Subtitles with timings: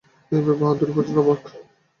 [0.31, 1.41] এই ব্যবহারে দুরি তিরি পর্যন্ত অবাক।